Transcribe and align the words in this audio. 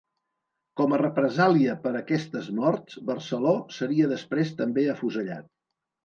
Com 0.79 0.93
a 0.95 0.97
represàlia 0.99 1.75
per 1.83 1.91
aquestes 1.99 2.47
morts, 2.59 2.95
Barceló 3.09 3.53
seria 3.75 4.07
després 4.13 4.55
també 4.63 4.87
afusellat. 4.95 5.47